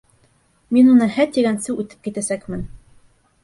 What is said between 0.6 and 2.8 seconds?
Мин уны «һә» тигәнсе үтеп китәсәкмен.